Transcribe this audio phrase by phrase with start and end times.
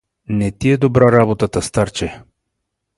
[0.29, 2.21] Не ти е добра работата, старче!